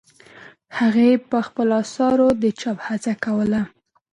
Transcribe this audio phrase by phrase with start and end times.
[0.77, 3.61] هغې په خپلو اثارو د چاپ هڅه کوله.